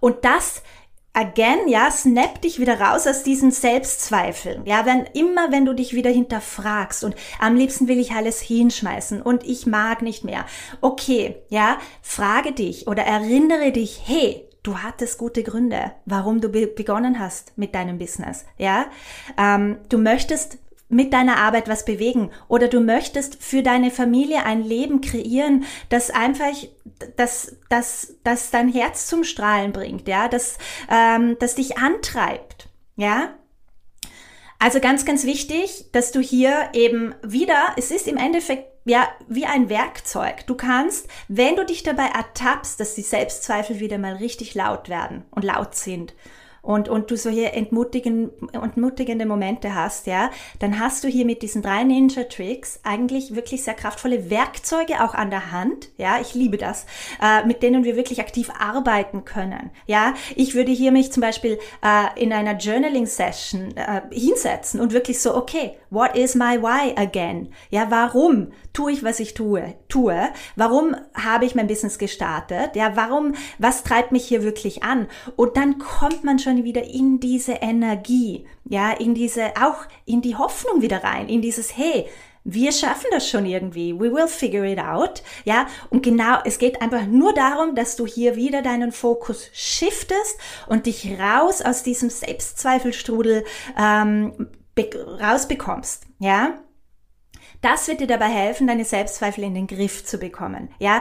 Und 0.00 0.24
das 0.24 0.62
again, 1.14 1.68
ja, 1.68 1.90
snap 1.90 2.40
dich 2.42 2.58
wieder 2.58 2.80
raus 2.80 3.06
aus 3.06 3.22
diesen 3.22 3.50
Selbstzweifeln. 3.50 4.66
Ja, 4.66 4.86
wenn 4.86 5.04
immer, 5.14 5.50
wenn 5.50 5.64
du 5.64 5.74
dich 5.74 5.94
wieder 5.94 6.10
hinterfragst 6.10 7.04
und 7.04 7.14
am 7.38 7.56
liebsten 7.56 7.88
will 7.88 7.98
ich 7.98 8.12
alles 8.12 8.40
hinschmeißen 8.40 9.22
und 9.22 9.44
ich 9.44 9.66
mag 9.66 10.02
nicht 10.02 10.24
mehr. 10.24 10.44
Okay, 10.80 11.36
ja, 11.48 11.78
frage 12.02 12.52
dich 12.52 12.86
oder 12.86 13.02
erinnere 13.02 13.72
dich, 13.72 14.02
hey, 14.04 14.48
du 14.62 14.78
hattest 14.78 15.18
gute 15.18 15.42
Gründe, 15.42 15.92
warum 16.04 16.40
du 16.40 16.48
be 16.48 16.66
begonnen 16.66 17.18
hast 17.18 17.56
mit 17.56 17.74
deinem 17.74 17.98
Business. 17.98 18.44
Ja, 18.58 18.86
ähm, 19.36 19.78
du 19.88 19.98
möchtest 19.98 20.58
mit 20.88 21.12
deiner 21.12 21.38
Arbeit 21.38 21.68
was 21.68 21.84
bewegen 21.84 22.30
oder 22.48 22.68
du 22.68 22.80
möchtest 22.80 23.42
für 23.42 23.62
deine 23.62 23.90
Familie 23.90 24.44
ein 24.44 24.62
Leben 24.62 25.00
kreieren, 25.00 25.64
das 25.88 26.10
einfach, 26.10 26.52
das, 27.16 27.56
das, 27.70 28.16
das 28.24 28.50
dein 28.50 28.70
Herz 28.70 29.06
zum 29.06 29.24
Strahlen 29.24 29.72
bringt, 29.72 30.06
ja, 30.06 30.28
das, 30.28 30.58
ähm, 30.90 31.36
das 31.40 31.54
dich 31.54 31.78
antreibt, 31.78 32.68
ja. 32.96 33.30
Also 34.62 34.78
ganz, 34.78 35.04
ganz 35.04 35.24
wichtig, 35.24 35.86
dass 35.90 36.12
du 36.12 36.20
hier 36.20 36.68
eben 36.72 37.16
wieder, 37.20 37.74
es 37.76 37.90
ist 37.90 38.06
im 38.06 38.16
Endeffekt 38.16 38.68
ja, 38.84 39.08
wie 39.26 39.44
ein 39.44 39.68
Werkzeug. 39.68 40.46
Du 40.46 40.54
kannst, 40.54 41.08
wenn 41.26 41.56
du 41.56 41.66
dich 41.66 41.82
dabei 41.82 42.06
ertappst, 42.06 42.78
dass 42.78 42.94
die 42.94 43.02
Selbstzweifel 43.02 43.80
wieder 43.80 43.98
mal 43.98 44.14
richtig 44.14 44.54
laut 44.54 44.88
werden 44.88 45.24
und 45.32 45.42
laut 45.42 45.74
sind, 45.74 46.14
und, 46.62 46.88
und 46.88 47.10
du 47.10 47.16
solche 47.16 47.52
entmutigen, 47.52 48.30
entmutigende 48.52 49.26
Momente 49.26 49.74
hast, 49.74 50.06
ja, 50.06 50.30
dann 50.60 50.78
hast 50.78 51.02
du 51.02 51.08
hier 51.08 51.26
mit 51.26 51.42
diesen 51.42 51.60
drei 51.60 51.82
Ninja 51.82 52.24
Tricks 52.24 52.80
eigentlich 52.84 53.34
wirklich 53.34 53.64
sehr 53.64 53.74
kraftvolle 53.74 54.30
Werkzeuge 54.30 55.02
auch 55.02 55.14
an 55.14 55.30
der 55.30 55.50
Hand. 55.50 55.90
Ja, 55.96 56.20
ich 56.20 56.34
liebe 56.34 56.56
das, 56.56 56.86
äh, 57.20 57.44
mit 57.44 57.62
denen 57.62 57.84
wir 57.84 57.96
wirklich 57.96 58.20
aktiv 58.20 58.50
arbeiten 58.58 59.24
können. 59.24 59.70
Ja, 59.86 60.14
ich 60.36 60.54
würde 60.54 60.70
hier 60.70 60.92
mich 60.92 61.12
zum 61.12 61.20
Beispiel 61.20 61.58
äh, 61.82 62.22
in 62.22 62.32
einer 62.32 62.56
Journaling 62.56 63.06
Session 63.06 63.76
äh, 63.76 64.02
hinsetzen 64.12 64.80
und 64.80 64.92
wirklich 64.92 65.20
so, 65.20 65.34
okay, 65.34 65.76
what 65.90 66.16
is 66.16 66.34
my 66.34 66.62
why 66.62 66.94
again? 66.96 67.48
Ja, 67.70 67.90
warum 67.90 68.52
tue 68.72 68.92
ich, 68.92 69.04
was 69.04 69.20
ich 69.20 69.34
tue? 69.34 69.74
Tue? 69.88 70.28
Warum 70.56 70.96
habe 71.14 71.44
ich 71.44 71.54
mein 71.54 71.66
Business 71.66 71.98
gestartet? 71.98 72.74
Ja, 72.74 72.96
warum, 72.96 73.34
was 73.58 73.82
treibt 73.82 74.12
mich 74.12 74.24
hier 74.24 74.42
wirklich 74.42 74.82
an? 74.82 75.08
Und 75.36 75.56
dann 75.56 75.78
kommt 75.78 76.24
man 76.24 76.38
schon 76.38 76.51
schon 76.52 76.64
wieder 76.64 76.84
in 76.84 77.20
diese 77.20 77.52
Energie, 77.52 78.46
ja, 78.64 78.92
in 78.92 79.14
diese, 79.14 79.52
auch 79.60 79.86
in 80.04 80.22
die 80.22 80.36
Hoffnung 80.36 80.82
wieder 80.82 81.02
rein, 81.02 81.28
in 81.28 81.42
dieses, 81.42 81.76
hey, 81.76 82.06
wir 82.44 82.72
schaffen 82.72 83.06
das 83.12 83.28
schon 83.28 83.46
irgendwie. 83.46 83.94
We 83.94 84.12
will 84.12 84.26
figure 84.26 84.66
it 84.66 84.80
out. 84.80 85.22
Ja, 85.44 85.68
und 85.90 86.02
genau, 86.02 86.38
es 86.44 86.58
geht 86.58 86.82
einfach 86.82 87.06
nur 87.06 87.32
darum, 87.32 87.76
dass 87.76 87.94
du 87.94 88.04
hier 88.04 88.34
wieder 88.34 88.62
deinen 88.62 88.90
Fokus 88.90 89.48
shiftest 89.52 90.38
und 90.66 90.86
dich 90.86 91.16
raus 91.20 91.62
aus 91.62 91.84
diesem 91.84 92.10
Selbstzweifelstrudel 92.10 93.44
ähm, 93.78 94.48
rausbekommst. 95.20 96.04
Ja, 96.18 96.58
das 97.62 97.88
wird 97.88 98.00
dir 98.00 98.06
dabei 98.06 98.28
helfen, 98.28 98.66
deine 98.66 98.84
Selbstzweifel 98.84 99.44
in 99.44 99.54
den 99.54 99.66
Griff 99.66 100.04
zu 100.04 100.18
bekommen. 100.18 100.68
Ja, 100.78 101.00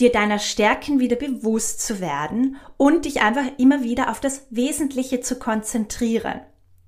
dir 0.00 0.10
deiner 0.10 0.38
Stärken 0.38 0.98
wieder 0.98 1.16
bewusst 1.16 1.80
zu 1.80 2.00
werden 2.00 2.56
und 2.76 3.04
dich 3.04 3.20
einfach 3.20 3.46
immer 3.58 3.82
wieder 3.82 4.10
auf 4.10 4.18
das 4.18 4.46
Wesentliche 4.50 5.20
zu 5.20 5.38
konzentrieren. 5.38 6.40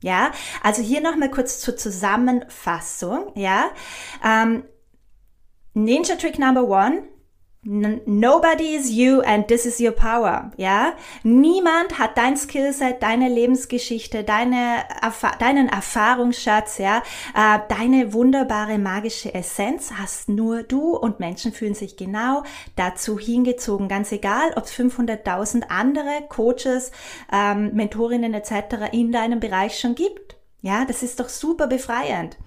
Ja, 0.03 0.33
also 0.63 0.83
hier 0.83 1.03
nochmal 1.03 1.31
kurz 1.31 1.61
zur 1.61 1.77
Zusammenfassung. 1.77 3.33
Ja, 3.35 3.71
ähm, 4.25 4.65
Ninja 5.75 6.17
Trick 6.17 6.39
Number 6.39 6.65
One 6.65 7.03
Nobody 7.63 8.75
is 8.75 8.91
you 8.91 9.21
and 9.21 9.47
this 9.47 9.67
is 9.67 9.81
your 9.81 9.93
power. 9.93 10.51
Ja, 10.57 10.95
niemand 11.23 11.99
hat 11.99 12.17
dein 12.17 12.39
Skillset, 12.39 13.03
deine 13.03 13.29
Lebensgeschichte, 13.29 14.25
deine 14.25 14.85
deinen 15.39 15.69
Erfahrungsschatz, 15.69 16.79
ja, 16.79 17.03
äh, 17.35 17.59
deine 17.69 18.15
wunderbare 18.15 18.79
magische 18.79 19.35
Essenz 19.35 19.93
hast 19.99 20.31
nur 20.31 20.63
du 20.63 20.97
und 20.97 21.21
Menschen 21.21 21.53
fühlen 21.53 21.75
sich 21.75 21.99
genau 21.99 22.45
dazu 22.77 23.19
hingezogen. 23.19 23.89
Ganz 23.89 24.11
egal, 24.11 24.55
ob 24.57 24.65
es 24.65 24.73
500.000 24.73 25.65
andere 25.69 26.23
Coaches, 26.31 26.93
ähm, 27.31 27.75
Mentorinnen 27.75 28.33
etc. 28.33 28.91
in 28.93 29.13
deinem 29.13 29.39
Bereich 29.39 29.79
schon 29.79 29.95
gibt. 29.95 30.37
Ja, 30.63 30.87
das 30.87 31.03
ist 31.03 31.21
doch 31.21 31.29
super 31.29 31.67
befreiend. 31.67 32.39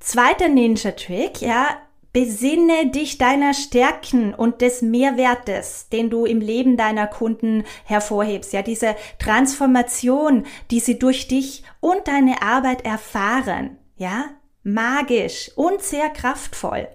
Zweiter 0.00 0.48
Ninja 0.48 0.92
Trick, 0.92 1.40
ja, 1.40 1.68
Besinne 2.16 2.86
dich 2.86 3.18
deiner 3.18 3.52
Stärken 3.52 4.34
und 4.34 4.62
des 4.62 4.80
Mehrwertes, 4.80 5.90
den 5.90 6.08
du 6.08 6.24
im 6.24 6.40
Leben 6.40 6.78
deiner 6.78 7.06
Kunden 7.06 7.64
hervorhebst. 7.84 8.54
Ja, 8.54 8.62
diese 8.62 8.96
Transformation, 9.18 10.46
die 10.70 10.80
sie 10.80 10.98
durch 10.98 11.28
dich 11.28 11.62
und 11.80 12.08
deine 12.08 12.40
Arbeit 12.40 12.86
erfahren. 12.86 13.76
Ja, 13.98 14.30
magisch 14.62 15.50
und 15.56 15.82
sehr 15.82 16.08
kraftvoll. 16.08 16.88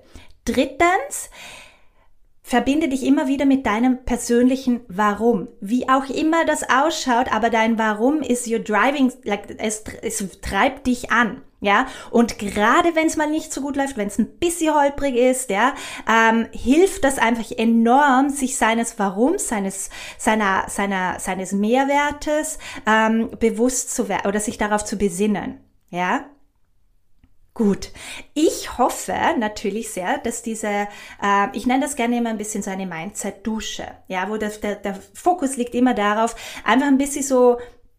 Drittens, 0.44 1.30
Verbinde 2.42 2.90
dich 2.90 3.06
immer 3.06 3.28
wieder 3.28 3.46
mit 3.46 3.68
deinem 3.68 4.04
persönlichen 4.04 4.82
Warum. 4.88 5.50
Wie 5.62 5.88
auch 5.88 6.10
immer 6.10 6.46
das 6.46 6.68
ausschaut, 6.68 7.32
aber 7.32 7.52
dein 7.52 7.78
Warum 7.78 8.24
ist 8.24 8.48
your 8.48 8.58
driving, 8.58 9.14
like, 9.24 9.56
es, 9.60 9.84
es 10.02 10.28
treibt 10.42 10.88
dich 10.88 11.12
an. 11.12 11.44
Ja, 11.64 11.86
und 12.10 12.40
gerade 12.40 12.96
wenn 12.96 13.06
es 13.06 13.18
mal 13.18 13.30
nicht 13.30 13.54
so 13.54 13.62
gut 13.62 13.76
läuft, 13.76 13.96
wenn 13.96 14.08
es 14.08 14.18
ein 14.18 14.40
bisschen 14.40 14.74
holprig 14.74 15.16
ist, 15.16 15.52
ja, 15.52 15.76
ähm, 16.10 16.48
hilft 16.52 17.04
das 17.04 17.20
einfach 17.20 17.52
enorm, 17.56 18.30
sich 18.30 18.58
seines 18.58 18.98
Warums, 18.98 19.48
seines, 19.48 19.92
seiner, 20.18 20.66
seiner, 20.70 21.20
seines 21.20 21.52
Mehrwertes 21.52 22.58
ähm, 22.88 23.30
bewusst 23.40 23.94
zu 23.94 24.10
werden 24.10 24.28
oder 24.28 24.40
sich 24.40 24.58
darauf 24.58 24.84
zu 24.84 24.98
besinnen. 24.98 25.60
Ja, 25.92 26.26
Gut, 27.54 27.92
ich 28.34 28.78
hoffe 28.78 29.14
natürlich 29.38 29.92
sehr, 29.92 30.20
dass 30.20 30.42
diese, 30.42 30.68
äh, 30.68 31.48
ich 31.52 31.68
nenne 31.68 31.82
das 31.82 31.98
gerne 31.98 32.18
immer 32.18 32.30
ein 32.30 32.38
bisschen 32.38 32.64
so 32.64 32.72
eine 32.72 32.86
Mindset-Dusche, 32.86 33.88
ja, 34.08 34.30
wo 34.30 34.38
der, 34.38 34.52
der, 34.52 34.76
der 34.76 34.98
Fokus 35.14 35.58
liegt 35.58 35.76
immer 35.76 35.94
darauf, 35.94 36.34
einfach 36.64 36.88
ein 36.88 36.98
bisschen 36.98 37.24
so 37.24 37.58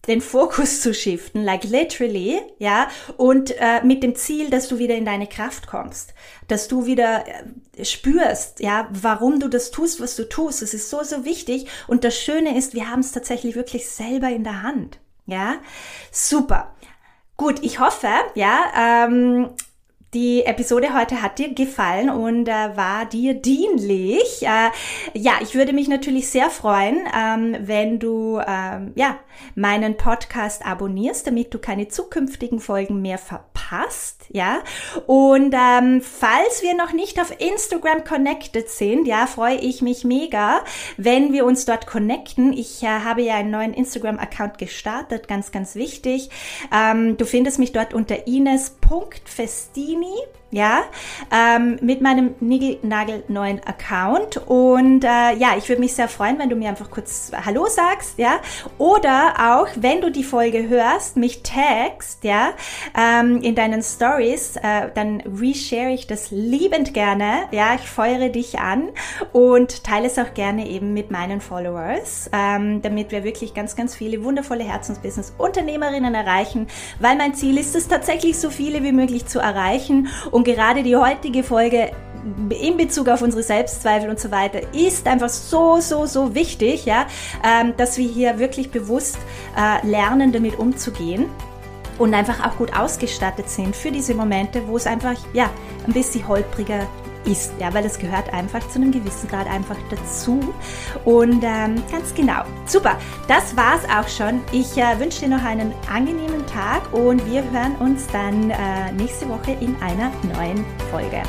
den 0.08 0.20
Fokus 0.20 0.80
zu 0.80 0.92
shiften, 0.92 1.44
like 1.44 1.64
literally, 1.64 2.40
ja, 2.58 2.88
und 3.16 3.52
äh, 3.58 3.82
mit 3.84 4.02
dem 4.02 4.14
Ziel, 4.16 4.50
dass 4.50 4.68
du 4.68 4.78
wieder 4.78 4.96
in 4.96 5.04
deine 5.04 5.28
Kraft 5.28 5.66
kommst, 5.66 6.14
dass 6.48 6.68
du 6.68 6.86
wieder 6.86 7.24
äh, 7.76 7.84
spürst, 7.84 8.60
ja, 8.60 8.88
warum 8.90 9.38
du 9.38 9.48
das 9.48 9.70
tust, 9.70 10.00
was 10.00 10.16
du 10.16 10.28
tust. 10.28 10.62
Es 10.62 10.74
ist 10.74 10.90
so, 10.90 11.02
so 11.04 11.24
wichtig. 11.24 11.68
Und 11.86 12.04
das 12.04 12.18
Schöne 12.18 12.56
ist, 12.56 12.74
wir 12.74 12.90
haben 12.90 13.00
es 13.00 13.12
tatsächlich 13.12 13.54
wirklich 13.54 13.88
selber 13.88 14.28
in 14.28 14.44
der 14.44 14.62
Hand, 14.62 14.98
ja. 15.26 15.56
Super. 16.10 16.74
Gut, 17.36 17.62
ich 17.62 17.78
hoffe, 17.78 18.08
ja, 18.34 19.06
ähm, 19.06 19.50
die 20.14 20.44
Episode 20.44 20.92
heute 20.92 21.22
hat 21.22 21.38
dir 21.38 21.54
gefallen 21.54 22.10
und 22.10 22.46
äh, 22.46 22.76
war 22.76 23.06
dir 23.06 23.32
dienlich. 23.32 24.42
Äh, 24.42 24.70
ja, 25.14 25.32
ich 25.40 25.54
würde 25.54 25.72
mich 25.72 25.88
natürlich 25.88 26.28
sehr 26.28 26.50
freuen, 26.50 27.00
ähm, 27.16 27.56
wenn 27.60 27.98
du 27.98 28.38
ähm, 28.46 28.92
ja 28.94 29.18
meinen 29.54 29.96
Podcast 29.96 30.66
abonnierst, 30.66 31.26
damit 31.26 31.54
du 31.54 31.58
keine 31.58 31.88
zukünftigen 31.88 32.60
Folgen 32.60 33.00
mehr 33.00 33.16
verpasst. 33.16 34.26
Ja, 34.28 34.58
und 35.06 35.54
ähm, 35.54 36.02
falls 36.02 36.60
wir 36.60 36.74
noch 36.74 36.92
nicht 36.92 37.18
auf 37.18 37.32
Instagram 37.40 38.04
connected 38.04 38.68
sind, 38.68 39.06
ja, 39.06 39.26
freue 39.26 39.56
ich 39.56 39.80
mich 39.80 40.04
mega, 40.04 40.62
wenn 40.98 41.32
wir 41.32 41.46
uns 41.46 41.64
dort 41.64 41.86
connecten. 41.86 42.52
Ich 42.52 42.82
äh, 42.82 42.86
habe 42.86 43.22
ja 43.22 43.36
einen 43.36 43.50
neuen 43.50 43.72
Instagram-Account 43.72 44.58
gestartet, 44.58 45.26
ganz, 45.26 45.52
ganz 45.52 45.74
wichtig. 45.74 46.28
Ähm, 46.70 47.16
du 47.16 47.24
findest 47.24 47.58
mich 47.58 47.72
dort 47.72 47.94
unter 47.94 48.26
ines.festini 48.26 50.01
me? 50.02 50.41
Ja, 50.52 50.82
ähm, 51.32 51.78
mit 51.80 52.02
meinem 52.02 52.34
Nigel 52.40 53.24
neuen 53.28 53.60
Account. 53.64 54.36
Und 54.46 55.02
äh, 55.02 55.34
ja, 55.36 55.56
ich 55.56 55.68
würde 55.68 55.80
mich 55.80 55.94
sehr 55.94 56.08
freuen, 56.08 56.38
wenn 56.38 56.50
du 56.50 56.56
mir 56.56 56.68
einfach 56.68 56.90
kurz 56.90 57.32
Hallo 57.44 57.66
sagst, 57.68 58.18
ja. 58.18 58.38
Oder 58.76 59.34
auch, 59.38 59.68
wenn 59.76 60.02
du 60.02 60.10
die 60.10 60.22
Folge 60.22 60.68
hörst, 60.68 61.16
mich 61.16 61.42
tagst, 61.42 62.22
ja, 62.22 62.50
ähm, 62.96 63.40
in 63.40 63.54
deinen 63.54 63.82
Stories, 63.82 64.56
äh, 64.56 64.90
dann 64.94 65.22
reshare 65.22 65.90
ich 65.90 66.06
das 66.06 66.30
liebend 66.30 66.92
gerne, 66.92 67.44
ja. 67.50 67.74
Ich 67.74 67.88
feuere 67.88 68.28
dich 68.28 68.58
an 68.58 68.90
und 69.32 69.84
teile 69.84 70.08
es 70.08 70.18
auch 70.18 70.34
gerne 70.34 70.68
eben 70.68 70.92
mit 70.92 71.10
meinen 71.10 71.40
Followers, 71.40 72.28
ähm, 72.30 72.82
damit 72.82 73.10
wir 73.10 73.24
wirklich 73.24 73.54
ganz, 73.54 73.74
ganz 73.74 73.96
viele 73.96 74.22
wundervolle 74.22 74.64
Herzensbusiness-Unternehmerinnen 74.64 76.14
erreichen, 76.14 76.66
weil 77.00 77.16
mein 77.16 77.32
Ziel 77.34 77.56
ist 77.56 77.74
es 77.74 77.88
tatsächlich 77.88 78.38
so 78.38 78.50
viele 78.50 78.82
wie 78.82 78.92
möglich 78.92 79.24
zu 79.24 79.38
erreichen 79.38 80.08
und 80.42 80.46
gerade 80.52 80.82
die 80.82 80.96
heutige 80.96 81.44
Folge 81.44 81.92
in 82.50 82.76
Bezug 82.76 83.06
auf 83.08 83.22
unsere 83.22 83.44
Selbstzweifel 83.44 84.10
und 84.10 84.18
so 84.18 84.32
weiter 84.32 84.60
ist 84.74 85.06
einfach 85.06 85.28
so, 85.28 85.78
so, 85.78 86.04
so 86.06 86.34
wichtig, 86.34 86.84
ja, 86.84 87.06
ähm, 87.44 87.74
dass 87.76 87.96
wir 87.96 88.08
hier 88.08 88.40
wirklich 88.40 88.72
bewusst 88.72 89.18
äh, 89.56 89.86
lernen, 89.86 90.32
damit 90.32 90.58
umzugehen 90.58 91.26
und 91.96 92.12
einfach 92.12 92.44
auch 92.44 92.56
gut 92.58 92.76
ausgestattet 92.76 93.48
sind 93.48 93.76
für 93.76 93.92
diese 93.92 94.14
Momente, 94.14 94.66
wo 94.66 94.76
es 94.76 94.88
einfach, 94.88 95.14
ja, 95.32 95.48
ein 95.86 95.92
bisschen 95.92 96.26
holpriger 96.26 96.88
ist, 97.24 97.52
ja, 97.58 97.72
weil 97.74 97.84
es 97.84 97.98
gehört 97.98 98.32
einfach 98.32 98.66
zu 98.68 98.80
einem 98.80 98.92
gewissen 98.92 99.28
Grad 99.28 99.46
einfach 99.46 99.76
dazu. 99.90 100.40
Und 101.04 101.42
ähm, 101.42 101.82
ganz 101.90 102.14
genau. 102.14 102.42
Super, 102.66 102.98
das 103.28 103.56
war's 103.56 103.82
auch 103.84 104.08
schon. 104.08 104.40
Ich 104.52 104.76
äh, 104.76 104.98
wünsche 104.98 105.20
dir 105.20 105.28
noch 105.28 105.44
einen 105.44 105.74
angenehmen 105.92 106.44
Tag 106.46 106.92
und 106.92 107.24
wir 107.30 107.42
hören 107.50 107.76
uns 107.76 108.06
dann 108.08 108.50
äh, 108.50 108.92
nächste 108.92 109.28
Woche 109.28 109.52
in 109.60 109.76
einer 109.80 110.10
neuen 110.34 110.64
Folge. 110.90 111.22